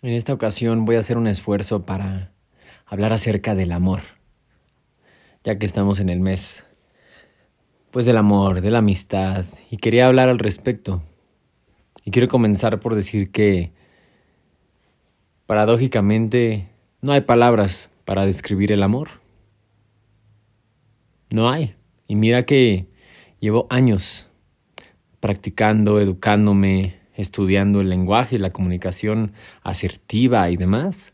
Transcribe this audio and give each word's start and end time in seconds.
En 0.00 0.12
esta 0.12 0.32
ocasión 0.32 0.84
voy 0.84 0.94
a 0.94 1.00
hacer 1.00 1.18
un 1.18 1.26
esfuerzo 1.26 1.82
para 1.82 2.30
hablar 2.86 3.12
acerca 3.12 3.56
del 3.56 3.72
amor, 3.72 4.02
ya 5.42 5.58
que 5.58 5.66
estamos 5.66 5.98
en 5.98 6.08
el 6.08 6.20
mes, 6.20 6.64
pues 7.90 8.06
del 8.06 8.16
amor, 8.16 8.60
de 8.60 8.70
la 8.70 8.78
amistad, 8.78 9.44
y 9.72 9.76
quería 9.76 10.06
hablar 10.06 10.28
al 10.28 10.38
respecto. 10.38 11.02
Y 12.04 12.12
quiero 12.12 12.28
comenzar 12.28 12.78
por 12.78 12.94
decir 12.94 13.32
que, 13.32 13.72
paradójicamente, 15.46 16.68
no 17.02 17.10
hay 17.10 17.22
palabras 17.22 17.90
para 18.04 18.24
describir 18.24 18.70
el 18.70 18.84
amor. 18.84 19.08
No 21.30 21.50
hay. 21.50 21.74
Y 22.06 22.14
mira 22.14 22.46
que 22.46 22.86
llevo 23.40 23.66
años 23.68 24.28
practicando, 25.18 26.00
educándome, 26.00 26.97
estudiando 27.18 27.80
el 27.80 27.90
lenguaje, 27.90 28.38
la 28.38 28.52
comunicación 28.52 29.32
asertiva 29.62 30.48
y 30.50 30.56
demás, 30.56 31.12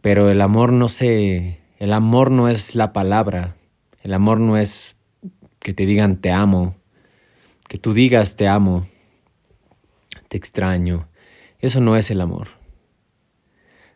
pero 0.00 0.30
el 0.30 0.40
amor 0.40 0.72
no 0.72 0.88
se, 0.88 1.60
el 1.78 1.92
amor 1.92 2.30
no 2.30 2.48
es 2.48 2.74
la 2.74 2.94
palabra, 2.94 3.54
el 4.02 4.14
amor 4.14 4.40
no 4.40 4.56
es 4.56 4.96
que 5.58 5.74
te 5.74 5.84
digan 5.84 6.16
te 6.16 6.32
amo, 6.32 6.74
que 7.68 7.76
tú 7.76 7.92
digas 7.92 8.36
te 8.36 8.48
amo, 8.48 8.88
te 10.28 10.38
extraño, 10.38 11.06
eso 11.60 11.82
no 11.82 11.96
es 11.96 12.10
el 12.10 12.22
amor. 12.22 12.48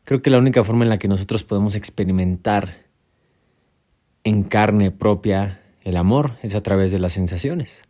Creo 0.04 0.20
que 0.20 0.30
la 0.30 0.38
única 0.38 0.62
forma 0.62 0.84
en 0.84 0.90
la 0.90 0.98
que 0.98 1.08
nosotros 1.08 1.42
podemos 1.42 1.74
experimentar 1.74 2.84
en 4.24 4.42
carne 4.42 4.90
propia 4.90 5.62
el 5.84 5.96
amor 5.96 6.36
es 6.42 6.54
a 6.54 6.62
través 6.62 6.90
de 6.90 6.98
las 6.98 7.14
sensaciones. 7.14 7.82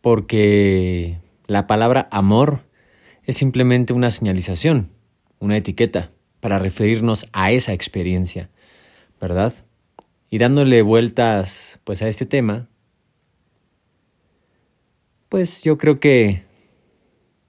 Porque 0.00 1.18
la 1.46 1.66
palabra 1.66 2.08
amor 2.10 2.62
es 3.24 3.36
simplemente 3.36 3.92
una 3.92 4.10
señalización, 4.10 4.90
una 5.38 5.56
etiqueta 5.56 6.10
para 6.40 6.58
referirnos 6.58 7.26
a 7.32 7.52
esa 7.52 7.72
experiencia, 7.72 8.50
¿verdad? 9.20 9.52
Y 10.30 10.38
dándole 10.38 10.82
vueltas 10.82 11.80
pues 11.84 12.02
a 12.02 12.08
este 12.08 12.26
tema, 12.26 12.68
pues 15.28 15.62
yo 15.62 15.78
creo 15.78 16.00
que 16.00 16.44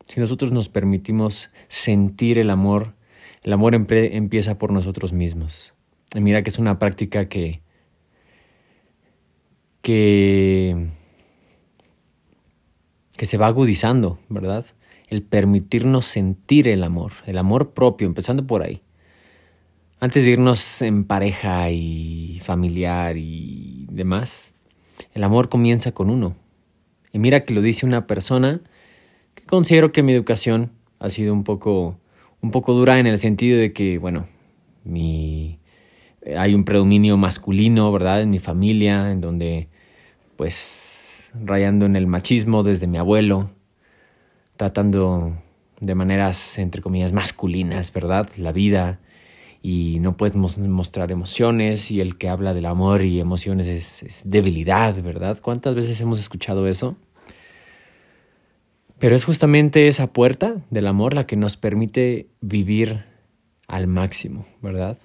si 0.08 0.20
nosotros 0.20 0.52
nos 0.52 0.70
permitimos 0.70 1.52
sentir 1.68 2.38
el 2.40 2.50
amor, 2.50 2.96
el 3.44 3.54
amor 3.54 3.76
empieza 3.76 4.58
por 4.58 4.72
nosotros 4.72 5.14
mismos. 5.14 5.74
Y 6.16 6.22
mira 6.22 6.42
que 6.44 6.50
es 6.50 6.60
una 6.60 6.80
práctica 6.80 7.28
que 7.28 7.62
que 9.82 10.90
que 13.18 13.26
se 13.26 13.38
va 13.38 13.48
agudizando, 13.48 14.20
¿verdad? 14.30 14.66
El 15.08 15.24
permitirnos 15.24 16.06
sentir 16.06 16.68
el 16.68 16.84
amor, 16.84 17.14
el 17.26 17.38
amor 17.38 17.72
propio, 17.72 18.08
empezando 18.08 18.46
por 18.46 18.64
ahí. 18.64 18.82
Antes 20.00 20.26
de 20.26 20.32
irnos 20.32 20.82
en 20.82 21.04
pareja 21.04 21.72
y 21.72 22.40
familiar 22.44 23.18
y 23.18 23.88
demás, 23.92 24.54
el 25.14 25.24
amor 25.24 25.50
comienza 25.50 25.92
con 25.92 26.10
uno. 26.10 26.36
Y 27.12 27.20
mira 27.20 27.44
que 27.44 27.54
lo 27.54 27.62
dice 27.62 27.86
una 27.86 28.06
persona 28.06 28.62
que 29.34 29.44
considero 29.46 29.92
que 29.92 30.04
mi 30.04 30.14
educación 30.14 30.72
ha 31.00 31.10
sido 31.10 31.34
un 31.34 31.44
poco, 31.44 31.98
un 32.42 32.52
poco 32.52 32.74
dura 32.74 33.00
en 33.00 33.08
el 33.08 33.18
sentido 33.18 33.60
de 33.60 33.74
que, 33.74 33.98
bueno, 33.98 34.28
mi, 34.84 35.60
hay 36.38 36.54
un 36.54 36.64
predominio 36.64 37.18
masculino, 37.18 37.92
¿verdad? 37.92 38.22
En 38.22 38.30
mi 38.30 38.40
familia, 38.40 39.12
en 39.12 39.22
donde, 39.22 39.68
pues, 40.36 40.97
rayando 41.44 41.86
en 41.86 41.96
el 41.96 42.08
machismo 42.08 42.64
desde 42.64 42.88
mi 42.88 42.98
abuelo, 42.98 43.52
tratando 44.56 45.38
de 45.80 45.96
maneras, 45.96 46.58
entre 46.58 46.82
comillas, 46.82 47.14
masculinas, 47.14 47.94
¿verdad? 47.94 48.30
La 48.38 48.52
vida 48.52 49.00
y 49.62 50.00
no 50.00 50.18
puedes 50.18 50.36
mostrar 50.36 51.12
emociones 51.12 51.92
y 51.92 52.02
el 52.02 52.18
que 52.18 52.30
habla 52.30 52.54
del 52.54 52.66
amor 52.66 53.04
y 53.04 53.20
emociones 53.20 53.68
es, 53.68 54.22
debilidad, 54.26 55.02
¿verdad? 55.02 55.40
¿Cuántas 55.42 55.76
veces 55.76 56.00
hemos 56.02 56.20
escuchado 56.20 56.68
eso? 56.68 56.96
Pero 59.00 59.16
es 59.16 59.26
justamente 59.26 59.88
esa 59.88 60.12
puerta 60.12 60.64
del 60.70 60.88
amor 60.88 61.14
la 61.14 61.28
que 61.28 61.36
nos 61.36 61.58
permite 61.58 62.30
vivir 62.42 63.04
al 63.68 63.88
máximo, 63.88 64.48
¿verdad? 64.62 64.98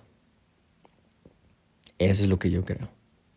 Eso 1.98 2.22
es 2.24 2.28
lo 2.28 2.38
que 2.38 2.50
yo 2.50 2.62
creo. 2.62 2.88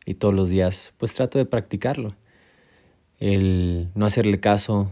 Y 0.05 0.15
todos 0.15 0.33
los 0.33 0.49
días 0.49 0.93
pues 0.97 1.13
trato 1.13 1.37
de 1.37 1.45
practicarlo 1.45 2.15
el 3.19 3.89
no 3.95 4.05
hacerle 4.05 4.39
caso 4.39 4.91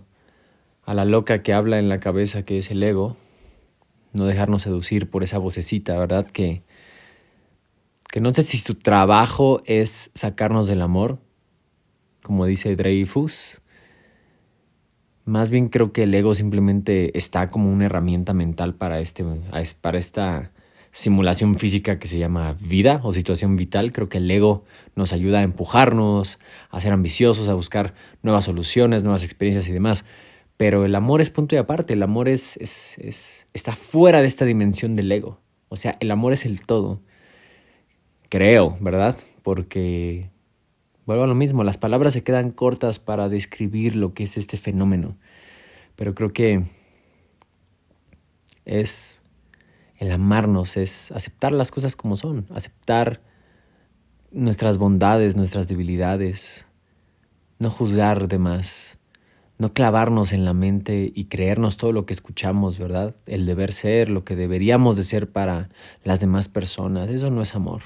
a 0.85 0.93
la 0.93 1.05
loca 1.05 1.43
que 1.43 1.53
habla 1.53 1.79
en 1.79 1.89
la 1.89 1.99
cabeza 1.99 2.43
que 2.43 2.57
es 2.57 2.71
el 2.71 2.83
ego, 2.83 3.17
no 4.11 4.25
dejarnos 4.25 4.61
seducir 4.61 5.09
por 5.09 5.23
esa 5.23 5.37
vocecita, 5.37 5.97
¿verdad? 5.97 6.27
Que, 6.27 6.61
que 8.09 8.19
no 8.19 8.31
sé 8.33 8.43
si 8.43 8.57
su 8.57 8.75
trabajo 8.75 9.61
es 9.65 10.11
sacarnos 10.13 10.67
del 10.67 10.81
amor, 10.81 11.19
como 12.21 12.45
dice 12.45 12.75
Dreyfus. 12.75 13.61
Más 15.25 15.49
bien 15.49 15.67
creo 15.67 15.93
que 15.93 16.03
el 16.03 16.13
ego 16.13 16.35
simplemente 16.35 17.17
está 17.17 17.47
como 17.47 17.71
una 17.71 17.85
herramienta 17.85 18.33
mental 18.33 18.75
para, 18.75 18.99
este, 18.99 19.23
para 19.81 19.97
esta 19.97 20.51
simulación 20.93 21.55
física 21.55 21.97
que 21.97 22.07
se 22.07 22.19
llama 22.19 22.55
vida 22.61 23.01
o 23.03 23.11
situación 23.11 23.57
vital. 23.57 23.91
Creo 23.91 24.09
que 24.09 24.19
el 24.19 24.29
ego 24.29 24.63
nos 24.95 25.11
ayuda 25.11 25.39
a 25.39 25.43
empujarnos, 25.43 26.37
a 26.69 26.79
ser 26.79 26.93
ambiciosos, 26.93 27.49
a 27.49 27.55
buscar 27.55 27.95
nuevas 28.21 28.45
soluciones, 28.45 29.01
nuevas 29.01 29.23
experiencias 29.23 29.67
y 29.67 29.71
demás. 29.71 30.05
Pero 30.55 30.85
el 30.85 30.93
amor 30.93 31.19
es 31.19 31.31
punto 31.31 31.55
y 31.55 31.57
aparte, 31.57 31.93
el 31.93 32.03
amor 32.03 32.29
es, 32.29 32.57
es, 32.57 33.47
está 33.53 33.75
fuera 33.75 34.21
de 34.21 34.27
esta 34.27 34.45
dimensión 34.45 34.95
del 34.95 35.11
ego. 35.11 35.41
O 35.67 35.77
sea, 35.77 35.97
el 35.99 36.11
amor 36.11 36.31
es 36.31 36.45
el 36.45 36.61
todo. 36.61 37.01
Creo, 38.29 38.77
¿verdad? 38.79 39.17
Porque, 39.41 40.29
vuelvo 41.07 41.23
a 41.23 41.27
lo 41.27 41.33
mismo, 41.33 41.63
las 41.63 41.79
palabras 41.79 42.13
se 42.13 42.23
quedan 42.23 42.51
cortas 42.51 42.99
para 42.99 43.29
describir 43.29 43.95
lo 43.95 44.13
que 44.13 44.25
es 44.25 44.37
este 44.37 44.57
fenómeno. 44.57 45.17
Pero 45.95 46.13
creo 46.13 46.33
que 46.33 46.65
es 48.65 49.22
el 50.03 50.11
amarnos 50.11 50.75
es 50.75 51.13
aceptar 51.13 51.53
las 51.53 51.71
cosas 51.71 51.95
como 51.95 52.17
son, 52.17 52.45
aceptar 52.53 53.21
nuestras 54.33 54.77
bondades, 54.77 55.37
nuestras 55.37 55.69
debilidades, 55.69 56.67
no 57.57 57.69
juzgar 57.69 58.27
de 58.27 58.37
más, 58.37 58.97
no 59.57 59.71
clavarnos 59.71 60.33
en 60.33 60.43
la 60.43 60.53
mente 60.53 61.09
y 61.15 61.25
creernos 61.25 61.77
todo 61.77 61.93
lo 61.93 62.05
que 62.05 62.11
escuchamos, 62.11 62.79
¿verdad? 62.79 63.15
El 63.27 63.45
deber 63.45 63.71
ser, 63.71 64.09
lo 64.09 64.25
que 64.25 64.35
deberíamos 64.35 64.97
de 64.97 65.03
ser 65.03 65.31
para 65.31 65.69
las 66.03 66.19
demás 66.19 66.49
personas, 66.49 67.09
eso 67.09 67.29
no 67.29 67.41
es 67.41 67.55
amor. 67.55 67.83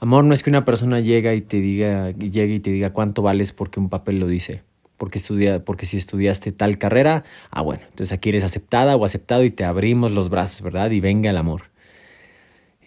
Amor 0.00 0.24
no 0.24 0.34
es 0.34 0.42
que 0.42 0.50
una 0.50 0.64
persona 0.64 0.98
llegue 0.98 1.32
y 1.36 1.42
te 1.42 1.60
diga, 1.60 2.10
llegue 2.10 2.54
y 2.54 2.60
te 2.60 2.72
diga 2.72 2.92
cuánto 2.92 3.22
vales 3.22 3.52
porque 3.52 3.78
un 3.78 3.88
papel 3.88 4.18
lo 4.18 4.26
dice 4.26 4.62
porque, 4.98 5.18
estudia, 5.18 5.64
porque 5.64 5.86
si 5.86 5.96
estudiaste 5.96 6.52
tal 6.52 6.76
carrera, 6.76 7.24
ah, 7.50 7.62
bueno, 7.62 7.82
entonces 7.88 8.12
aquí 8.12 8.28
eres 8.28 8.44
aceptada 8.44 8.96
o 8.96 9.04
aceptado 9.04 9.44
y 9.44 9.50
te 9.50 9.64
abrimos 9.64 10.12
los 10.12 10.28
brazos, 10.28 10.60
¿verdad? 10.60 10.90
Y 10.90 11.00
venga 11.00 11.30
el 11.30 11.36
amor. 11.36 11.62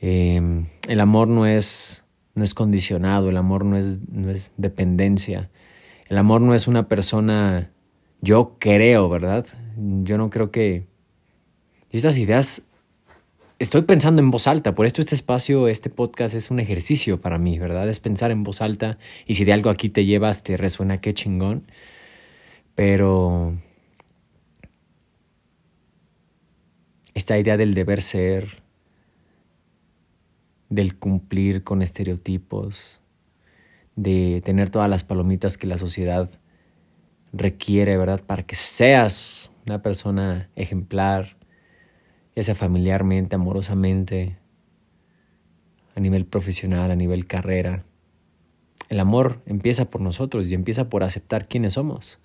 Em, 0.01 0.67
el 0.87 0.99
amor 0.99 1.29
no 1.29 1.47
es, 1.47 2.03
no 2.35 2.43
es 2.43 2.53
condicionado, 2.53 3.29
el 3.29 3.37
amor 3.37 3.65
no 3.65 3.77
es, 3.77 3.99
no 4.11 4.29
es 4.29 4.51
dependencia. 4.57 5.49
El 6.07 6.17
amor 6.17 6.41
no 6.41 6.53
es 6.53 6.67
una 6.67 6.87
persona, 6.87 7.71
yo 8.19 8.57
creo, 8.59 9.09
¿verdad? 9.09 9.45
Yo 10.03 10.17
no 10.17 10.29
creo 10.29 10.51
que... 10.51 10.85
Estas 11.91 12.17
ideas 12.17 12.63
estoy 13.59 13.83
pensando 13.83 14.21
en 14.21 14.31
voz 14.31 14.47
alta, 14.47 14.73
por 14.73 14.85
esto 14.87 15.01
este 15.01 15.13
espacio, 15.13 15.67
este 15.67 15.89
podcast 15.89 16.33
es 16.33 16.49
un 16.49 16.59
ejercicio 16.59 17.21
para 17.21 17.37
mí, 17.37 17.59
¿verdad? 17.59 17.87
Es 17.89 17.99
pensar 17.99 18.31
en 18.31 18.43
voz 18.43 18.59
alta 18.59 18.97
y 19.27 19.35
si 19.35 19.45
de 19.45 19.53
algo 19.53 19.69
aquí 19.69 19.89
te 19.89 20.03
llevas, 20.03 20.41
te 20.41 20.57
resuena, 20.57 20.99
qué 20.99 21.13
chingón. 21.13 21.67
Pero 22.83 23.53
esta 27.13 27.37
idea 27.37 27.55
del 27.55 27.75
deber 27.75 28.01
ser, 28.01 28.63
del 30.69 30.97
cumplir 30.97 31.63
con 31.63 31.83
estereotipos, 31.83 32.99
de 33.95 34.41
tener 34.43 34.71
todas 34.71 34.89
las 34.89 35.03
palomitas 35.03 35.59
que 35.59 35.67
la 35.67 35.77
sociedad 35.77 36.31
requiere, 37.31 37.97
¿verdad? 37.97 38.23
Para 38.25 38.47
que 38.47 38.55
seas 38.55 39.51
una 39.67 39.83
persona 39.83 40.49
ejemplar, 40.55 41.37
ya 42.35 42.41
sea 42.41 42.55
familiarmente, 42.55 43.35
amorosamente, 43.35 44.39
a 45.95 45.99
nivel 45.99 46.25
profesional, 46.25 46.89
a 46.89 46.95
nivel 46.95 47.27
carrera. 47.27 47.85
El 48.89 48.99
amor 48.99 49.43
empieza 49.45 49.91
por 49.91 50.01
nosotros 50.01 50.49
y 50.49 50.55
empieza 50.55 50.89
por 50.89 51.03
aceptar 51.03 51.47
quiénes 51.47 51.75
somos. 51.75 52.17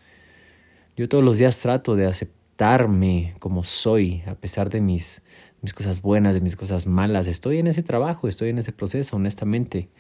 Yo 0.96 1.10
todos 1.10 1.22
los 1.22 1.36
días 1.36 1.60
trato 1.60 1.94
de 1.94 2.06
aceptarme 2.06 3.34
como 3.38 3.64
soy, 3.64 4.22
a 4.26 4.34
pesar 4.34 4.70
de 4.70 4.80
mis, 4.80 5.20
mis 5.60 5.74
cosas 5.74 6.00
buenas, 6.00 6.32
de 6.32 6.40
mis 6.40 6.56
cosas 6.56 6.86
malas. 6.86 7.26
Estoy 7.26 7.58
en 7.58 7.66
ese 7.66 7.82
trabajo, 7.82 8.28
estoy 8.28 8.48
en 8.48 8.58
ese 8.58 8.72
proceso, 8.72 9.16
honestamente. 9.16 9.90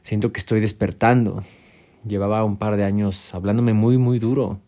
Siento 0.00 0.32
que 0.32 0.40
estoy 0.40 0.60
despertando. 0.60 1.44
Llevaba 2.08 2.44
un 2.44 2.56
par 2.56 2.76
de 2.78 2.84
años 2.84 3.34
hablándome 3.34 3.74
muy, 3.74 3.98
muy 3.98 4.18
duro, 4.18 4.58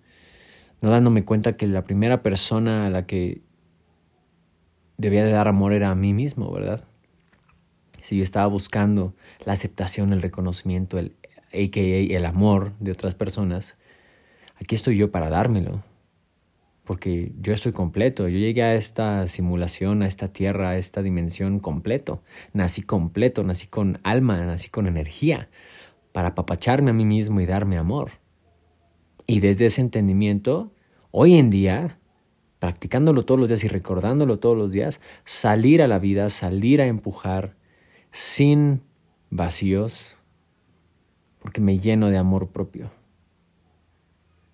no 0.83 0.91
dándome 0.91 1.25
cuenta 1.25 1.57
que 1.57 1.67
la 1.67 1.85
primera 1.85 2.23
persona 2.23 2.87
a 2.87 2.91
la 2.91 3.07
que 3.07 3.41
debía 4.99 5.25
de 5.25 5.31
dar 5.33 5.49
amor 5.49 5.73
era 5.73 5.91
a 5.91 5.95
mí 5.95 6.13
mismo, 6.13 6.53
¿verdad? 6.53 6.85
Si 8.03 8.19
yo 8.19 8.23
estaba 8.23 8.49
buscando 8.49 9.15
la 9.47 9.55
aceptación, 9.55 10.13
el 10.13 10.21
reconocimiento, 10.21 10.99
el 10.99 11.15
AKA 11.55 12.17
el 12.17 12.27
amor 12.27 12.75
de 12.81 12.93
otras 12.93 13.15
personas, 13.15 13.79
aquí 14.61 14.75
estoy 14.75 14.97
yo 14.97 15.11
para 15.11 15.31
dármelo. 15.31 15.83
Porque 16.85 17.33
yo 17.41 17.53
estoy 17.53 17.73
completo, 17.73 18.29
yo 18.29 18.39
llegué 18.39 18.63
a 18.63 18.75
esta 18.75 19.27
simulación, 19.27 20.03
a 20.03 20.07
esta 20.07 20.33
tierra, 20.33 20.71
a 20.71 20.79
esta 20.79 21.03
dimensión 21.03 21.59
completo. 21.59 22.23
Nací 22.55 22.81
completo, 22.81 23.45
nací 23.45 23.67
con 23.67 24.01
alma, 24.05 24.43
nací 24.47 24.71
con 24.71 24.87
energía, 24.87 25.51
para 26.13 26.29
apapacharme 26.29 26.91
a 26.91 26.95
mí 26.95 27.05
mismo 27.05 27.41
y 27.43 27.47
darme 27.47 27.77
amor. 27.77 28.13
Y 29.27 29.41
desde 29.41 29.67
ese 29.67 29.83
entendimiento, 29.83 30.73
hoy 31.11 31.35
en 31.35 31.51
día, 31.51 31.99
practicándolo 32.59 33.25
todos 33.27 33.39
los 33.39 33.51
días 33.51 33.65
y 33.65 33.69
recordándolo 33.69 34.39
todos 34.39 34.57
los 34.57 34.73
días, 34.73 35.03
salir 35.27 35.83
a 35.83 35.89
la 35.89 35.99
vida, 35.99 36.31
salir 36.31 36.81
a 36.81 36.87
empujar 36.87 37.55
sin 38.11 38.81
vacíos, 39.29 40.17
porque 41.39 41.61
me 41.61 41.79
lleno 41.79 42.09
de 42.09 42.17
amor 42.17 42.49
propio. 42.49 42.98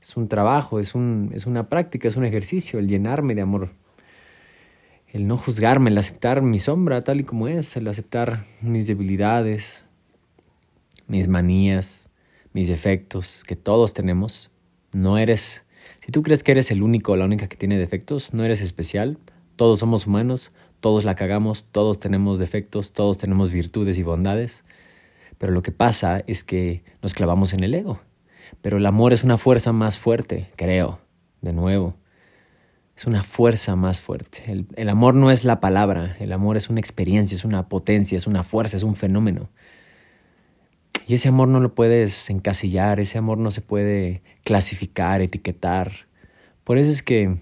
Es 0.05 0.19
un 0.19 0.29
trabajo, 0.29 0.81
es, 0.81 0.95
un, 0.95 1.31
es 1.33 1.47
una 1.47 1.71
práctica, 1.71 2.09
es 2.09 2.17
un 2.17 2.27
ejercicio, 2.27 2.79
el 2.79 2.89
llenarme 2.89 3.35
de 3.35 3.41
amor. 3.41 3.73
El 5.09 5.27
no 5.27 5.39
juzgarme, 5.39 5.89
el 5.89 5.97
aceptar 5.97 6.43
mi 6.43 6.59
sombra 6.59 7.05
tal 7.05 7.21
y 7.21 7.25
como 7.25 7.49
es, 7.49 7.75
el 7.79 7.89
aceptar 7.89 8.45
mis 8.61 8.87
debilidades, 8.87 9.87
mis 11.07 11.27
manías, 11.27 12.11
mis 12.53 12.69
defectos, 12.69 13.45
que 13.45 13.57
todos 13.57 13.95
tenemos 13.95 14.51
no 14.93 15.19
eres, 15.19 15.65
si 16.05 16.13
tú 16.13 16.23
crees 16.23 16.45
que 16.45 16.53
eres 16.53 16.71
el 16.71 16.83
único 16.83 17.13
o 17.13 17.17
la 17.17 17.25
única 17.25 17.49
que 17.49 17.57
tiene 17.57 17.79
defectos, 17.79 18.33
no 18.33 18.45
eres 18.45 18.61
especial. 18.61 19.19
Todos 19.57 19.81
somos 19.81 20.07
humanos, 20.07 20.53
todos 20.81 21.05
la 21.05 21.15
cagamos, 21.15 21.65
todos 21.73 21.99
tenemos 21.99 22.39
defectos, 22.39 22.93
todos 22.93 23.19
tenemos 23.19 23.51
virtudes 23.51 23.99
y 23.99 24.03
bondades. 24.03 24.65
Pero 25.39 25.53
lo 25.53 25.63
que 25.63 25.73
pasa 25.73 26.23
es 26.27 26.45
que 26.45 26.85
nos 27.03 27.15
clavamos 27.15 27.53
en 27.53 27.65
el 27.65 27.75
ego. 27.75 28.01
Pero 28.63 28.79
el 28.79 28.87
amor 28.87 29.13
es 29.13 29.25
una 29.25 29.37
fuerza 29.37 29.73
más 29.73 29.99
fuerte, 29.99 30.51
creo, 30.57 31.01
de 31.41 31.53
nuevo. 31.53 31.97
Es 32.97 33.07
una 33.07 33.23
fuerza 33.23 33.75
más 33.77 34.01
fuerte. 34.01 34.45
El, 34.47 34.67
el, 34.77 34.89
amor 34.89 35.15
no 35.15 35.31
es 35.31 35.45
la 35.45 35.61
palabra, 35.61 36.17
el 36.21 36.33
amor 36.33 36.57
es 36.57 36.71
una 36.71 36.81
experiencia, 36.81 37.35
es 37.35 37.45
una 37.45 37.69
potencia, 37.69 38.17
es 38.17 38.27
una 38.27 38.43
fuerza, 38.43 38.77
es 38.77 38.85
un 38.85 38.95
fenómeno. 38.95 39.51
Y 41.07 41.15
ese 41.15 41.29
amor 41.29 41.49
no 41.49 41.61
lo 41.61 41.75
puedes 41.75 42.31
encasillar, 42.31 43.01
ese 43.01 43.19
amor 43.19 43.39
no 43.39 43.51
se 43.51 43.61
puede 43.61 44.23
clasificar, 44.43 45.21
etiquetar. 45.21 46.07
Por 46.63 46.79
eso 46.79 46.91
es 46.91 47.03
que 47.03 47.41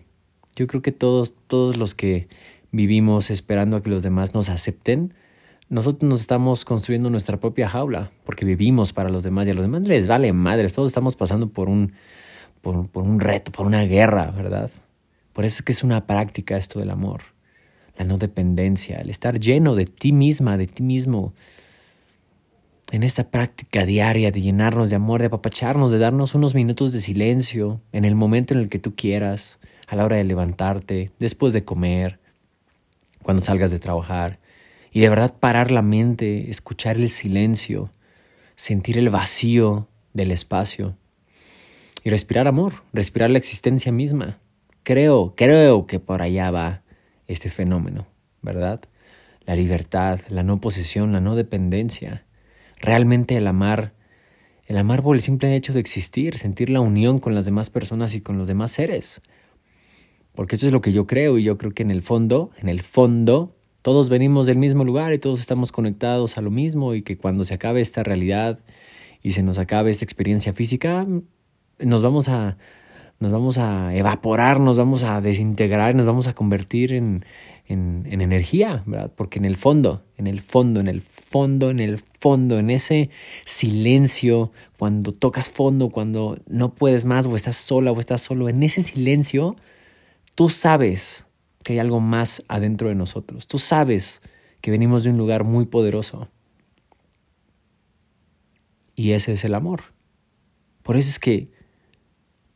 yo 0.56 0.66
creo 0.66 0.82
que 0.82 0.92
todos, 0.92 1.34
todos 1.46 1.76
los 1.76 1.94
que 1.94 2.28
vivimos 2.72 3.30
esperando 3.30 3.76
a 3.76 3.82
que 3.82 3.90
los 3.90 4.02
demás 4.02 4.34
nos 4.34 4.48
acepten, 4.48 5.14
nosotros 5.72 6.06
nos 6.06 6.20
estamos 6.20 6.66
construyendo 6.66 7.08
nuestra 7.08 7.40
propia 7.40 7.66
jaula, 7.66 8.10
porque 8.24 8.44
vivimos 8.44 8.92
para 8.92 9.08
los 9.08 9.24
demás 9.24 9.46
y 9.46 9.52
a 9.52 9.54
los 9.54 9.64
demás 9.64 9.80
les 9.80 10.06
vale 10.06 10.30
madres, 10.34 10.74
todos 10.74 10.90
estamos 10.90 11.16
pasando 11.16 11.48
por 11.48 11.70
un, 11.70 11.94
por, 12.60 12.90
por 12.90 13.04
un 13.04 13.20
reto, 13.20 13.52
por 13.52 13.64
una 13.64 13.82
guerra, 13.84 14.30
¿verdad? 14.32 14.70
Por 15.32 15.46
eso 15.46 15.56
es 15.56 15.62
que 15.62 15.72
es 15.72 15.82
una 15.82 16.06
práctica 16.06 16.58
esto 16.58 16.78
del 16.78 16.90
amor, 16.90 17.22
la 17.96 18.04
no 18.04 18.18
dependencia, 18.18 18.98
el 18.98 19.08
estar 19.08 19.40
lleno 19.40 19.74
de 19.74 19.86
ti 19.86 20.12
misma, 20.12 20.58
de 20.58 20.66
ti 20.66 20.82
mismo, 20.82 21.32
en 22.90 23.02
esta 23.02 23.30
práctica 23.30 23.86
diaria 23.86 24.30
de 24.30 24.42
llenarnos 24.42 24.90
de 24.90 24.96
amor, 24.96 25.20
de 25.20 25.28
apapacharnos, 25.28 25.90
de 25.90 25.98
darnos 25.98 26.34
unos 26.34 26.54
minutos 26.54 26.92
de 26.92 27.00
silencio 27.00 27.80
en 27.92 28.04
el 28.04 28.14
momento 28.14 28.52
en 28.52 28.60
el 28.60 28.68
que 28.68 28.78
tú 28.78 28.94
quieras, 28.94 29.58
a 29.88 29.96
la 29.96 30.04
hora 30.04 30.16
de 30.16 30.24
levantarte, 30.24 31.12
después 31.18 31.54
de 31.54 31.64
comer, 31.64 32.20
cuando 33.22 33.42
salgas 33.42 33.70
de 33.70 33.78
trabajar, 33.78 34.41
y 34.92 35.00
de 35.00 35.08
verdad 35.08 35.34
parar 35.38 35.70
la 35.70 35.82
mente, 35.82 36.50
escuchar 36.50 36.96
el 36.96 37.10
silencio, 37.10 37.90
sentir 38.56 38.98
el 38.98 39.10
vacío 39.10 39.88
del 40.12 40.30
espacio 40.30 40.96
y 42.04 42.10
respirar 42.10 42.46
amor, 42.46 42.74
respirar 42.92 43.30
la 43.30 43.38
existencia 43.38 43.90
misma. 43.90 44.38
Creo, 44.82 45.34
creo 45.36 45.86
que 45.86 45.98
por 45.98 46.22
allá 46.22 46.50
va 46.50 46.82
este 47.26 47.48
fenómeno, 47.48 48.06
¿verdad? 48.42 48.82
La 49.46 49.56
libertad, 49.56 50.20
la 50.28 50.42
no 50.42 50.60
posesión, 50.60 51.12
la 51.12 51.20
no 51.20 51.34
dependencia 51.34 52.26
Realmente 52.82 53.36
el 53.36 53.46
amar, 53.46 53.94
el 54.66 54.76
amar 54.76 55.04
por 55.04 55.14
el 55.14 55.22
simple 55.22 55.54
hecho 55.54 55.72
de 55.72 55.78
existir, 55.78 56.36
sentir 56.36 56.68
la 56.68 56.80
unión 56.80 57.20
con 57.20 57.32
las 57.32 57.44
demás 57.44 57.70
personas 57.70 58.16
y 58.16 58.20
con 58.20 58.38
los 58.38 58.48
demás 58.48 58.72
seres. 58.72 59.20
Porque 60.34 60.56
eso 60.56 60.66
es 60.66 60.72
lo 60.72 60.80
que 60.80 60.92
yo 60.92 61.06
creo 61.06 61.38
y 61.38 61.44
yo 61.44 61.58
creo 61.58 61.72
que 61.72 61.84
en 61.84 61.92
el 61.92 62.02
fondo, 62.02 62.50
en 62.58 62.68
el 62.68 62.82
fondo, 62.82 63.54
todos 63.82 64.08
venimos 64.08 64.46
del 64.46 64.56
mismo 64.56 64.84
lugar 64.84 65.12
y 65.12 65.18
todos 65.18 65.40
estamos 65.40 65.72
conectados 65.72 66.38
a 66.38 66.40
lo 66.40 66.50
mismo 66.50 66.94
y 66.94 67.02
que 67.02 67.18
cuando 67.18 67.44
se 67.44 67.54
acabe 67.54 67.80
esta 67.80 68.02
realidad 68.02 68.60
y 69.22 69.32
se 69.32 69.42
nos 69.42 69.58
acabe 69.58 69.90
esta 69.90 70.04
experiencia 70.04 70.52
física, 70.52 71.06
nos 71.78 72.02
vamos 72.02 72.28
a 72.28 72.56
nos 73.18 73.30
vamos 73.30 73.56
a 73.56 73.94
evaporar, 73.94 74.58
nos 74.58 74.76
vamos 74.76 75.04
a 75.04 75.20
desintegrar, 75.20 75.94
nos 75.94 76.06
vamos 76.06 76.26
a 76.26 76.34
convertir 76.34 76.92
en, 76.92 77.24
en, 77.68 78.04
energía, 78.20 78.82
¿verdad? 78.84 79.12
Porque 79.14 79.38
en 79.38 79.44
el 79.44 79.56
fondo, 79.56 80.02
en 80.18 80.26
el 80.26 80.40
fondo, 80.40 80.80
en 80.80 80.88
el 80.88 81.02
fondo, 81.02 81.70
en 81.70 81.78
el 81.78 81.98
fondo, 81.98 82.58
en 82.58 82.68
ese 82.68 83.10
silencio, 83.44 84.50
cuando 84.76 85.12
tocas 85.12 85.48
fondo, 85.48 85.90
cuando 85.90 86.36
no 86.48 86.74
puedes 86.74 87.04
más 87.04 87.28
o 87.28 87.36
estás 87.36 87.56
sola 87.56 87.92
o 87.92 88.00
estás 88.00 88.22
solo, 88.22 88.48
en 88.48 88.62
ese 88.64 88.82
silencio, 88.82 89.54
tú 90.34 90.50
sabes 90.50 91.24
que 91.62 91.74
hay 91.74 91.78
algo 91.78 92.00
más 92.00 92.44
adentro 92.48 92.88
de 92.88 92.94
nosotros. 92.94 93.46
Tú 93.46 93.58
sabes 93.58 94.20
que 94.60 94.70
venimos 94.70 95.04
de 95.04 95.10
un 95.10 95.18
lugar 95.18 95.44
muy 95.44 95.66
poderoso. 95.66 96.28
Y 98.94 99.12
ese 99.12 99.32
es 99.32 99.44
el 99.44 99.54
amor. 99.54 99.82
Por 100.82 100.96
eso 100.96 101.08
es 101.08 101.18
que 101.18 101.50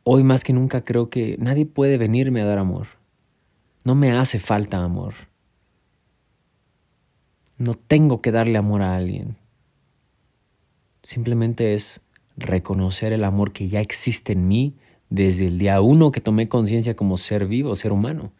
hoy 0.03 0.23
más 0.23 0.43
que 0.43 0.53
nunca 0.53 0.83
creo 0.83 1.09
que 1.09 1.37
nadie 1.39 1.65
puede 1.65 1.97
venirme 1.97 2.41
a 2.41 2.45
dar 2.45 2.57
amor. 2.57 2.87
No 3.83 3.95
me 3.95 4.11
hace 4.11 4.39
falta 4.39 4.83
amor. 4.83 5.13
No 7.57 7.73
tengo 7.73 8.21
que 8.21 8.31
darle 8.31 8.57
amor 8.57 8.81
a 8.81 8.95
alguien. 8.95 9.37
Simplemente 11.03 11.73
es 11.73 12.01
reconocer 12.35 13.13
el 13.13 13.23
amor 13.23 13.51
que 13.51 13.67
ya 13.67 13.81
existe 13.81 14.33
en 14.33 14.47
mí 14.47 14.75
desde 15.09 15.47
el 15.47 15.57
día 15.57 15.81
uno 15.81 16.11
que 16.11 16.21
tomé 16.21 16.49
conciencia 16.49 16.95
como 16.95 17.17
ser 17.17 17.47
vivo, 17.47 17.75
ser 17.75 17.91
humano. 17.91 18.31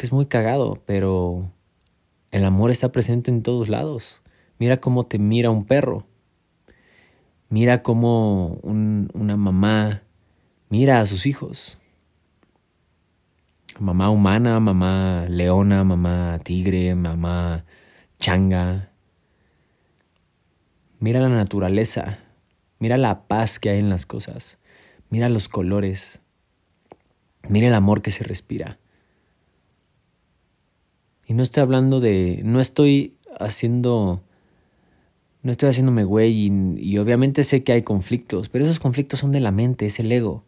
Es 0.00 0.12
muy 0.12 0.26
cagado, 0.26 0.82
pero 0.86 1.52
el 2.32 2.44
amor 2.44 2.70
está 2.70 2.90
presente 2.90 3.30
en 3.30 3.42
todos 3.42 3.68
lados. 3.68 4.22
Mira 4.58 4.80
cómo 4.80 5.06
te 5.06 5.18
mira 5.18 5.50
un 5.50 5.64
perro. 5.64 6.06
Mira 7.48 7.82
cómo 7.82 8.58
una 8.62 9.36
mamá 9.36 10.02
mira 10.68 11.00
a 11.00 11.06
sus 11.06 11.26
hijos 11.26 11.80
mamá 13.80 14.10
humana, 14.10 14.60
mamá 14.60 15.26
leona, 15.28 15.84
mamá 15.84 16.38
tigre, 16.44 16.94
mamá 16.94 17.64
changa. 18.18 18.90
Mira 20.98 21.20
la 21.20 21.30
naturaleza, 21.30 22.18
mira 22.78 22.98
la 22.98 23.26
paz 23.26 23.58
que 23.58 23.70
hay 23.70 23.78
en 23.78 23.88
las 23.88 24.04
cosas, 24.04 24.58
mira 25.08 25.30
los 25.30 25.48
colores, 25.48 26.20
mira 27.48 27.68
el 27.68 27.74
amor 27.74 28.02
que 28.02 28.10
se 28.10 28.22
respira. 28.22 28.78
Y 31.30 31.34
no 31.34 31.44
estoy 31.44 31.60
hablando 31.60 32.00
de, 32.00 32.40
no 32.42 32.58
estoy 32.58 33.14
haciendo, 33.38 34.20
no 35.44 35.52
estoy 35.52 35.68
haciéndome 35.68 36.02
güey 36.02 36.50
y, 36.76 36.98
obviamente 36.98 37.44
sé 37.44 37.62
que 37.62 37.70
hay 37.70 37.82
conflictos, 37.82 38.48
pero 38.48 38.64
esos 38.64 38.80
conflictos 38.80 39.20
son 39.20 39.30
de 39.30 39.38
la 39.38 39.52
mente, 39.52 39.86
es 39.86 40.00
el 40.00 40.10
ego 40.10 40.42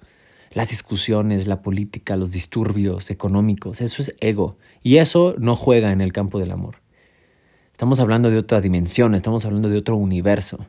las 0.50 0.70
discusiones, 0.70 1.46
la 1.46 1.62
política, 1.62 2.16
los 2.16 2.32
disturbios 2.32 3.12
económicos, 3.12 3.80
eso 3.80 4.02
es 4.02 4.16
ego. 4.18 4.56
Y 4.82 4.96
eso 4.96 5.36
no 5.38 5.54
juega 5.54 5.92
en 5.92 6.00
el 6.00 6.12
campo 6.12 6.40
del 6.40 6.50
amor. 6.50 6.78
Estamos 7.70 8.00
hablando 8.00 8.28
de 8.28 8.38
otra 8.38 8.60
dimensión, 8.60 9.14
estamos 9.14 9.44
hablando 9.44 9.68
de 9.68 9.78
otro 9.78 9.96
universo. 9.96 10.66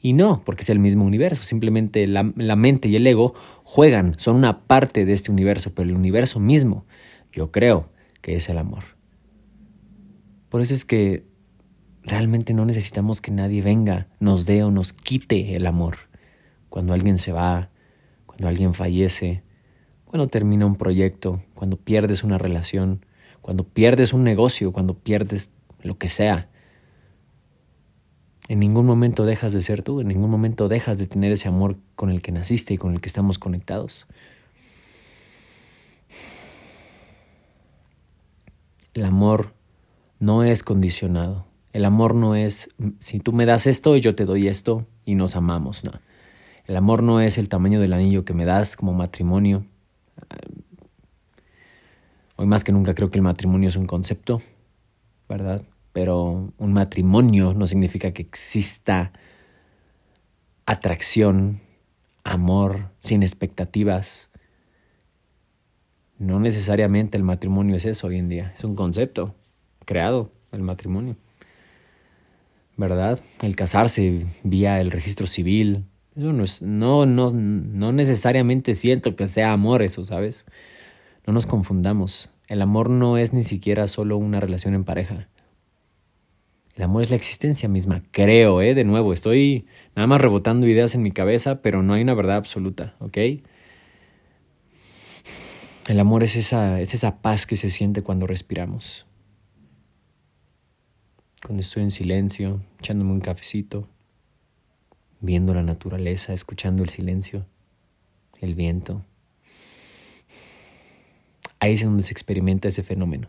Y 0.00 0.12
no, 0.12 0.42
porque 0.44 0.62
es 0.62 0.70
el 0.70 0.80
mismo 0.80 1.04
universo, 1.04 1.44
simplemente 1.44 2.08
la, 2.08 2.32
la 2.34 2.56
mente 2.56 2.88
y 2.88 2.96
el 2.96 3.06
ego 3.06 3.34
juegan, 3.62 4.18
son 4.18 4.34
una 4.34 4.66
parte 4.66 5.04
de 5.04 5.12
este 5.12 5.30
universo, 5.30 5.70
pero 5.72 5.88
el 5.88 5.94
universo 5.94 6.40
mismo, 6.40 6.84
yo 7.32 7.52
creo 7.52 7.88
que 8.22 8.34
es 8.34 8.48
el 8.48 8.58
amor. 8.58 9.00
Por 10.52 10.60
eso 10.60 10.74
es 10.74 10.84
que 10.84 11.24
realmente 12.02 12.52
no 12.52 12.66
necesitamos 12.66 13.22
que 13.22 13.30
nadie 13.30 13.62
venga, 13.62 14.08
nos 14.20 14.44
dé 14.44 14.62
o 14.62 14.70
nos 14.70 14.92
quite 14.92 15.56
el 15.56 15.66
amor. 15.66 15.96
Cuando 16.68 16.92
alguien 16.92 17.16
se 17.16 17.32
va, 17.32 17.70
cuando 18.26 18.48
alguien 18.48 18.74
fallece, 18.74 19.44
cuando 20.04 20.26
termina 20.26 20.66
un 20.66 20.76
proyecto, 20.76 21.42
cuando 21.54 21.78
pierdes 21.78 22.22
una 22.22 22.36
relación, 22.36 23.06
cuando 23.40 23.64
pierdes 23.64 24.12
un 24.12 24.24
negocio, 24.24 24.72
cuando 24.72 24.92
pierdes 24.92 25.50
lo 25.80 25.96
que 25.96 26.08
sea. 26.08 26.50
En 28.48 28.60
ningún 28.60 28.84
momento 28.84 29.24
dejas 29.24 29.54
de 29.54 29.62
ser 29.62 29.82
tú, 29.82 30.02
en 30.02 30.08
ningún 30.08 30.30
momento 30.30 30.68
dejas 30.68 30.98
de 30.98 31.06
tener 31.06 31.32
ese 31.32 31.48
amor 31.48 31.78
con 31.94 32.10
el 32.10 32.20
que 32.20 32.30
naciste 32.30 32.74
y 32.74 32.76
con 32.76 32.92
el 32.92 33.00
que 33.00 33.08
estamos 33.08 33.38
conectados. 33.38 34.06
el 38.94 39.06
amor 39.06 39.54
no 40.22 40.44
es 40.44 40.62
condicionado. 40.62 41.46
El 41.72 41.84
amor 41.84 42.14
no 42.14 42.36
es, 42.36 42.68
si 43.00 43.18
tú 43.18 43.32
me 43.32 43.44
das 43.44 43.66
esto, 43.66 43.96
yo 43.96 44.14
te 44.14 44.24
doy 44.24 44.46
esto 44.46 44.86
y 45.04 45.16
nos 45.16 45.34
amamos, 45.34 45.82
no. 45.82 45.90
El 46.64 46.76
amor 46.76 47.02
no 47.02 47.20
es 47.20 47.38
el 47.38 47.48
tamaño 47.48 47.80
del 47.80 47.92
anillo 47.92 48.24
que 48.24 48.32
me 48.32 48.44
das 48.44 48.76
como 48.76 48.92
matrimonio. 48.92 49.66
Hoy 52.36 52.46
más 52.46 52.62
que 52.62 52.70
nunca 52.70 52.94
creo 52.94 53.10
que 53.10 53.18
el 53.18 53.22
matrimonio 53.22 53.68
es 53.68 53.74
un 53.74 53.86
concepto, 53.86 54.40
¿verdad? 55.28 55.62
Pero 55.92 56.52
un 56.56 56.72
matrimonio 56.72 57.52
no 57.52 57.66
significa 57.66 58.12
que 58.12 58.22
exista 58.22 59.12
atracción, 60.66 61.62
amor, 62.22 62.90
sin 63.00 63.24
expectativas. 63.24 64.30
No 66.16 66.38
necesariamente 66.38 67.16
el 67.16 67.24
matrimonio 67.24 67.74
es 67.74 67.84
eso 67.86 68.06
hoy 68.06 68.18
en 68.18 68.28
día, 68.28 68.52
es 68.54 68.62
un 68.62 68.76
concepto 68.76 69.34
creado, 69.84 70.30
el 70.52 70.62
matrimonio. 70.62 71.16
¿Verdad? 72.76 73.20
El 73.40 73.56
casarse 73.56 74.26
vía 74.42 74.80
el 74.80 74.90
registro 74.90 75.26
civil. 75.26 75.84
Eso 76.16 76.32
no 76.32 76.44
es, 76.44 76.62
no, 76.62 77.06
no, 77.06 77.30
no 77.30 77.92
necesariamente 77.92 78.74
siento 78.74 79.16
que 79.16 79.28
sea 79.28 79.52
amor 79.52 79.82
eso, 79.82 80.04
¿sabes? 80.04 80.44
No 81.26 81.32
nos 81.32 81.46
confundamos. 81.46 82.30
El 82.48 82.60
amor 82.60 82.90
no 82.90 83.18
es 83.18 83.32
ni 83.32 83.42
siquiera 83.42 83.86
solo 83.88 84.16
una 84.16 84.40
relación 84.40 84.74
en 84.74 84.84
pareja. 84.84 85.28
El 86.74 86.84
amor 86.84 87.02
es 87.02 87.10
la 87.10 87.16
existencia 87.16 87.68
misma, 87.68 88.02
creo, 88.12 88.62
¿eh? 88.62 88.74
De 88.74 88.84
nuevo, 88.84 89.12
estoy 89.12 89.66
nada 89.94 90.06
más 90.06 90.20
rebotando 90.20 90.66
ideas 90.66 90.94
en 90.94 91.02
mi 91.02 91.10
cabeza, 91.10 91.60
pero 91.60 91.82
no 91.82 91.92
hay 91.92 92.02
una 92.02 92.14
verdad 92.14 92.36
absoluta, 92.36 92.94
¿ok? 92.98 93.18
El 95.88 96.00
amor 96.00 96.22
es 96.22 96.36
esa, 96.36 96.80
es 96.80 96.94
esa 96.94 97.20
paz 97.20 97.44
que 97.44 97.56
se 97.56 97.68
siente 97.68 98.02
cuando 98.02 98.26
respiramos. 98.26 99.04
Cuando 101.44 101.62
estoy 101.62 101.82
en 101.82 101.90
silencio, 101.90 102.62
echándome 102.78 103.10
un 103.10 103.20
cafecito, 103.20 103.88
viendo 105.20 105.52
la 105.54 105.64
naturaleza, 105.64 106.32
escuchando 106.32 106.84
el 106.84 106.88
silencio, 106.88 107.46
el 108.40 108.54
viento. 108.54 109.04
Ahí 111.58 111.72
es 111.72 111.84
donde 111.84 112.04
se 112.04 112.12
experimenta 112.12 112.68
ese 112.68 112.84
fenómeno. 112.84 113.28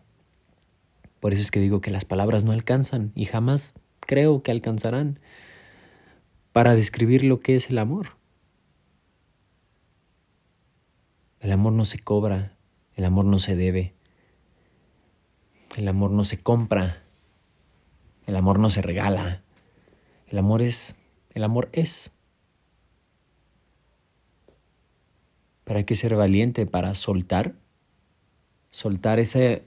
Por 1.20 1.34
eso 1.34 1.42
es 1.42 1.50
que 1.50 1.60
digo 1.60 1.82
que 1.82 1.90
las 1.90 2.06
palabras 2.06 2.44
no 2.44 2.52
alcanzan 2.52 3.12
y 3.16 3.26
jamás 3.26 3.74
creo 4.00 4.44
que 4.44 4.52
alcanzarán 4.52 5.20
para 6.52 6.76
describir 6.76 7.24
lo 7.24 7.40
que 7.40 7.56
es 7.56 7.72
el 7.72 7.80
amor. 7.80 8.10
El 11.40 11.52
amor 11.52 11.74
no 11.74 11.84
se 11.84 11.98
cobra, 11.98 12.56
el 12.96 13.06
amor 13.06 13.26
no 13.26 13.40
se 13.40 13.56
debe, 13.56 13.96
el 15.76 15.88
amor 15.88 16.12
no 16.12 16.26
se 16.26 16.38
compra, 16.38 17.03
el 18.26 18.36
amor 18.36 18.60
no 18.60 18.70
se 18.70 18.82
regala, 18.82 19.42
el 20.28 20.38
amor 20.38 20.62
es, 20.62 20.96
el 21.34 21.44
amor 21.44 21.70
es. 21.74 22.12
Pero 25.64 25.78
hay 25.78 25.86
que 25.86 25.96
ser 25.96 26.16
valiente 26.16 26.66
para 26.66 26.94
soltar, 26.94 27.54
soltar 28.72 29.20
ese 29.20 29.64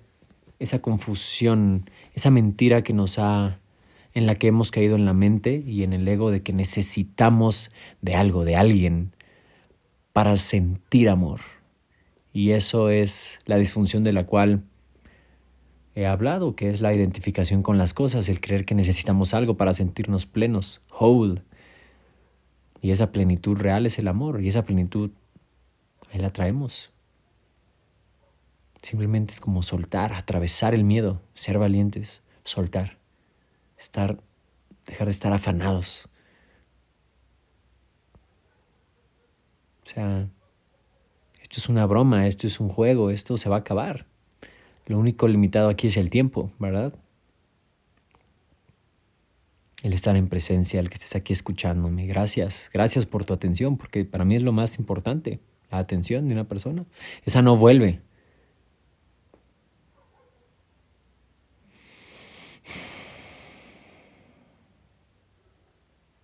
esa 0.59 0.81
confusión, 0.81 1.91
esa 2.15 2.31
mentira 2.31 2.83
que 2.83 2.93
nos 2.93 3.19
ha 3.19 3.59
en 4.15 4.27
la 4.27 4.35
que 4.35 4.47
hemos 4.47 4.71
caído 4.71 4.97
en 4.97 5.05
la 5.05 5.13
mente 5.13 5.63
y 5.67 5.83
en 5.83 5.93
el 5.93 6.09
ego 6.09 6.31
de 6.31 6.43
que 6.43 6.53
necesitamos 6.53 7.71
de 8.01 8.15
algo, 8.15 8.45
de 8.45 8.57
alguien, 8.57 9.13
para 10.15 10.37
sentir 10.39 11.11
amor. 11.11 11.41
Y 12.33 12.53
eso 12.53 12.89
es 12.89 13.41
la 13.45 13.59
disfunción 13.59 14.05
de 14.05 14.15
la 14.15 14.25
cual 14.25 14.63
he 15.97 16.07
hablado, 16.07 16.55
que 16.55 16.69
es 16.69 16.83
la 16.83 16.93
identificación 16.93 17.63
con 17.63 17.79
las 17.79 17.95
cosas, 17.95 18.29
el 18.29 18.41
creer 18.41 18.67
que 18.67 18.75
necesitamos 18.75 19.33
algo 19.33 19.57
para 19.57 19.73
sentirnos 19.73 20.27
plenos, 20.27 20.83
whole. 20.91 21.43
Y 22.83 22.91
esa 22.91 23.13
plenitud 23.13 23.57
real 23.57 23.87
es 23.87 23.99
el 23.99 24.07
amor, 24.07 24.43
y 24.43 24.49
esa 24.49 24.63
plenitud 24.63 25.11
ahí 26.13 26.21
la 26.21 26.31
traemos. 26.31 26.93
Simplemente 28.83 29.33
es 29.33 29.41
como 29.41 29.63
soltar, 29.63 30.13
atravesar 30.13 30.75
el 30.75 30.85
miedo, 30.85 31.23
ser 31.35 31.59
valientes, 31.59 32.23
soltar, 32.45 32.99
estar, 33.79 34.19
dejar 34.85 35.07
de 35.07 35.13
estar 35.13 35.33
afanados. 35.33 36.11
O 39.87 39.89
sea, 39.89 40.29
esto 41.41 41.57
es 41.57 41.71
una 41.71 41.87
broma, 41.87 42.27
esto 42.27 42.47
es 42.47 42.61
un 42.61 42.69
juego, 42.69 43.11
esto 43.11 43.39
se 43.39 43.49
va 43.49 43.57
a 43.57 43.61
acabar. 43.61 44.07
Lo 44.87 44.99
único 44.99 45.27
limitado 45.27 45.69
aquí 45.69 45.89
es 45.89 45.97
el 45.97 46.11
tiempo, 46.11 46.53
¿verdad? 46.61 46.95
El 49.83 49.93
estar 49.93 50.17
en 50.17 50.29
presencia, 50.29 50.81
el 50.81 50.89
que 50.89 50.95
estés 50.95 51.17
aquí 51.17 51.33
escuchándome. 51.33 52.07
Gracias, 52.07 52.71
gracias 52.73 53.05
por 53.05 53.25
tu 53.25 53.35
atención, 53.35 53.77
porque 53.77 54.05
para 54.05 54.25
mí 54.25 54.37
es 54.37 54.43
lo 54.43 54.53
más 54.53 54.79
importante, 54.79 55.41
la 55.71 55.79
atención 55.79 56.29
de 56.29 56.35
una 56.35 56.45
persona. 56.45 56.87
Esa 57.25 57.43
no 57.43 57.57
vuelve. 57.57 58.01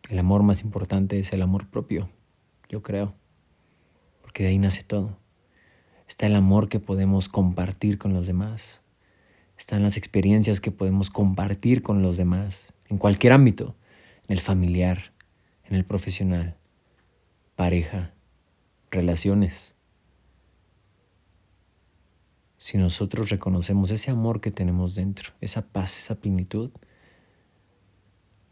El 0.09 0.19
amor 0.19 0.43
más 0.43 0.63
importante 0.63 1.19
es 1.19 1.33
el 1.33 1.43
amor 1.43 1.69
propio, 1.69 2.11
yo 2.69 2.83
creo, 2.83 3.15
porque 4.21 4.43
de 4.43 4.51
ahí 4.51 4.59
nace 4.59 4.83
todo. 4.85 5.22
Está 6.13 6.27
el 6.27 6.37
amor 6.37 6.69
que 6.69 6.79
podemos 6.79 7.31
compartir 7.31 7.97
con 7.97 8.13
los 8.13 8.27
demás. 8.27 8.83
Están 9.57 9.83
las 9.83 9.97
experiencias 9.97 10.61
que 10.61 10.71
podemos 10.71 11.09
compartir 11.09 11.81
con 11.81 12.03
los 12.03 12.19
demás, 12.19 12.75
en 12.91 12.99
cualquier 12.99 13.33
ámbito, 13.33 13.77
en 14.29 14.35
el 14.35 14.41
familiar, 14.43 15.15
en 15.65 15.75
el 15.75 15.87
profesional, 15.87 16.59
pareja, 17.57 18.13
relaciones. 18.91 19.75
Si 22.59 22.77
nosotros 22.77 23.31
reconocemos 23.31 23.91
ese 23.91 24.11
amor 24.11 24.43
que 24.43 24.51
tenemos 24.51 24.95
dentro, 24.95 25.33
esa 25.41 25.63
paz, 25.63 25.97
esa 25.97 26.17
plenitud, 26.17 26.73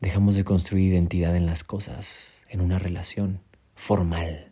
Dejamos 0.00 0.34
de 0.36 0.44
construir 0.44 0.94
identidad 0.94 1.36
en 1.36 1.44
las 1.44 1.62
cosas, 1.62 2.40
en 2.48 2.62
una 2.62 2.78
relación 2.78 3.42
formal, 3.74 4.50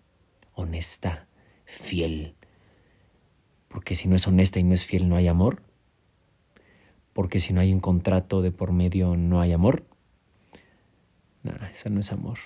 honesta, 0.52 1.26
fiel. 1.64 2.34
Porque 3.68 3.94
si 3.94 4.08
no 4.08 4.16
es 4.16 4.26
honesta 4.26 4.58
y 4.58 4.62
no 4.62 4.74
es 4.74 4.84
fiel, 4.84 5.08
no 5.08 5.16
hay 5.16 5.28
amor. 5.28 5.62
Porque 7.12 7.40
si 7.40 7.52
no 7.52 7.60
hay 7.60 7.72
un 7.72 7.80
contrato 7.80 8.42
de 8.42 8.50
por 8.50 8.72
medio, 8.72 9.16
no 9.16 9.40
hay 9.40 9.52
amor. 9.52 9.84
No, 11.42 11.52
eso 11.70 11.90
no 11.90 12.00
es 12.00 12.12
amor. 12.12 12.38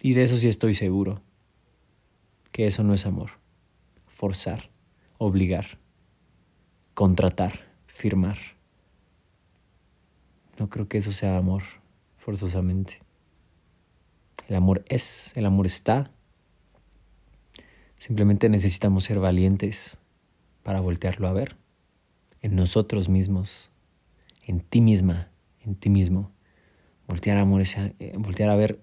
Y 0.00 0.14
de 0.14 0.22
eso 0.22 0.38
sí 0.38 0.48
estoy 0.48 0.74
seguro, 0.74 1.22
que 2.52 2.66
eso 2.66 2.84
no 2.84 2.94
es 2.94 3.04
amor. 3.04 3.32
Forzar, 4.06 4.70
obligar, 5.18 5.78
contratar, 6.94 7.66
firmar. 7.86 8.38
No 10.58 10.68
creo 10.68 10.88
que 10.88 10.98
eso 10.98 11.12
sea 11.12 11.36
amor, 11.36 11.64
forzosamente. 12.16 13.00
El 14.48 14.54
amor 14.54 14.84
es, 14.88 15.36
el 15.36 15.46
amor 15.46 15.66
está. 15.66 16.10
Simplemente 17.98 18.48
necesitamos 18.48 19.04
ser 19.04 19.18
valientes 19.18 19.98
para 20.62 20.80
voltearlo 20.80 21.28
a 21.28 21.32
ver. 21.32 21.56
En 22.40 22.54
nosotros 22.54 23.08
mismos, 23.08 23.70
en 24.44 24.60
ti 24.60 24.80
misma, 24.80 25.30
en 25.64 25.74
ti 25.74 25.90
mismo. 25.90 26.32
Voltear, 27.06 27.38
amor, 27.38 27.62
eh, 27.62 28.12
voltear 28.16 28.50
a 28.50 28.56
ver 28.56 28.80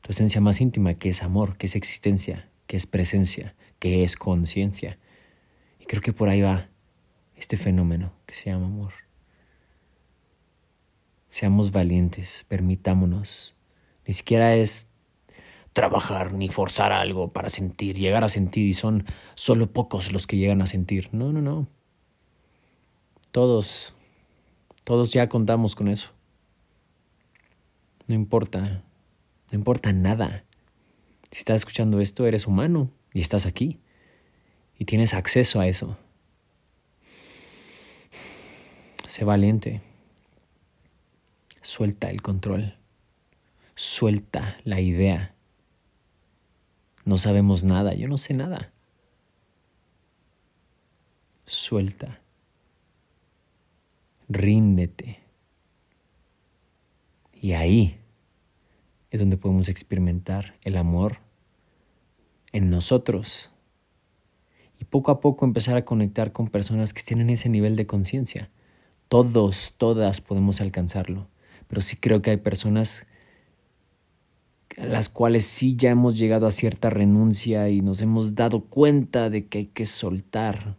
tu 0.00 0.12
esencia 0.12 0.40
más 0.40 0.60
íntima, 0.60 0.94
que 0.94 1.10
es 1.10 1.22
amor, 1.22 1.56
que 1.56 1.66
es 1.66 1.76
existencia, 1.76 2.48
que 2.66 2.76
es 2.76 2.86
presencia, 2.86 3.54
que 3.78 4.02
es 4.02 4.16
conciencia. 4.16 4.98
Y 5.78 5.86
creo 5.86 6.02
que 6.02 6.12
por 6.12 6.28
ahí 6.28 6.42
va 6.42 6.68
este 7.36 7.56
fenómeno 7.56 8.12
que 8.26 8.34
se 8.34 8.50
llama 8.50 8.66
amor. 8.66 8.92
Seamos 11.28 11.72
valientes, 11.72 12.44
permitámonos. 12.48 13.56
Ni 14.06 14.14
siquiera 14.14 14.54
es 14.54 14.88
trabajar 15.74 16.32
ni 16.32 16.48
forzar 16.48 16.92
algo 16.92 17.32
para 17.32 17.50
sentir, 17.50 17.98
llegar 17.98 18.24
a 18.24 18.30
sentir, 18.30 18.66
y 18.66 18.74
son 18.74 19.04
solo 19.34 19.70
pocos 19.70 20.12
los 20.12 20.26
que 20.26 20.38
llegan 20.38 20.62
a 20.62 20.66
sentir. 20.66 21.10
No, 21.12 21.32
no, 21.32 21.42
no. 21.42 21.66
Todos, 23.32 23.94
todos 24.84 25.12
ya 25.12 25.28
contamos 25.28 25.74
con 25.74 25.88
eso. 25.88 26.10
No 28.06 28.14
importa, 28.14 28.82
no 29.50 29.58
importa 29.58 29.92
nada. 29.92 30.44
Si 31.30 31.38
estás 31.38 31.56
escuchando 31.56 32.00
esto, 32.00 32.26
eres 32.26 32.46
humano 32.46 32.90
y 33.12 33.20
estás 33.20 33.44
aquí 33.44 33.80
y 34.78 34.84
tienes 34.84 35.12
acceso 35.12 35.58
a 35.58 35.66
eso. 35.66 35.98
Sé 39.06 39.24
valiente. 39.24 39.82
Suelta 41.62 42.10
el 42.10 42.22
control. 42.22 42.76
Suelta 43.74 44.58
la 44.64 44.80
idea. 44.80 45.33
No 47.04 47.18
sabemos 47.18 47.64
nada, 47.64 47.94
yo 47.94 48.08
no 48.08 48.18
sé 48.18 48.34
nada. 48.34 48.72
suelta, 51.46 52.20
ríndete. 54.28 55.20
Y 57.34 57.52
ahí 57.52 57.98
es 59.10 59.20
donde 59.20 59.36
podemos 59.36 59.68
experimentar 59.68 60.54
el 60.62 60.76
amor 60.76 61.18
en 62.52 62.70
nosotros 62.70 63.50
y 64.80 64.84
poco 64.84 65.10
a 65.10 65.20
poco 65.20 65.44
empezar 65.44 65.76
a 65.76 65.84
conectar 65.84 66.32
con 66.32 66.48
personas 66.48 66.94
que 66.94 67.02
tienen 67.02 67.30
ese 67.30 67.48
nivel 67.48 67.76
de 67.76 67.86
conciencia. 67.86 68.50
Todos, 69.08 69.74
todas 69.76 70.20
podemos 70.20 70.60
alcanzarlo, 70.60 71.28
pero 71.68 71.82
sí 71.82 71.96
creo 71.96 72.22
que 72.22 72.30
hay 72.30 72.38
personas 72.38 73.06
las 74.76 75.08
cuales 75.08 75.44
sí 75.44 75.76
ya 75.76 75.90
hemos 75.90 76.18
llegado 76.18 76.46
a 76.46 76.50
cierta 76.50 76.90
renuncia 76.90 77.68
y 77.68 77.80
nos 77.80 78.00
hemos 78.00 78.34
dado 78.34 78.64
cuenta 78.64 79.30
de 79.30 79.46
que 79.46 79.58
hay 79.58 79.66
que 79.66 79.86
soltar. 79.86 80.76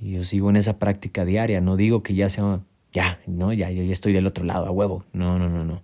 Y 0.00 0.12
yo 0.12 0.24
sigo 0.24 0.50
en 0.50 0.56
esa 0.56 0.78
práctica 0.78 1.24
diaria, 1.24 1.60
no 1.60 1.76
digo 1.76 2.02
que 2.02 2.14
ya 2.14 2.28
sea, 2.28 2.60
ya, 2.92 3.20
no, 3.26 3.52
ya, 3.52 3.70
yo 3.70 3.82
ya 3.82 3.92
estoy 3.92 4.12
del 4.12 4.26
otro 4.26 4.44
lado, 4.44 4.66
a 4.66 4.70
huevo. 4.70 5.04
No, 5.12 5.38
no, 5.38 5.48
no, 5.48 5.64
no. 5.64 5.82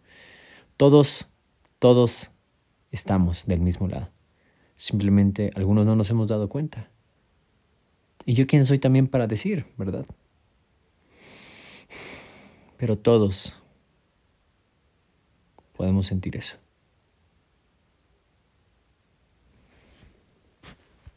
Todos, 0.77 1.29
todos 1.79 2.31
estamos 2.91 3.47
del 3.47 3.61
mismo 3.61 3.89
lado. 3.89 4.11
Simplemente 4.77 5.51
algunos 5.55 5.87
no 5.87 5.97
nos 5.97 6.11
hemos 6.11 6.29
dado 6.29 6.49
cuenta. 6.49 6.91
Y 8.27 8.35
yo 8.35 8.47
quién 8.47 8.65
soy 8.65 8.79
también 8.79 9.07
para 9.07 9.27
decir, 9.27 9.67
¿verdad? 9.77 10.07
Pero 12.77 12.99
todos 12.99 13.55
podemos 15.77 16.07
sentir 16.07 16.37
eso. 16.37 16.57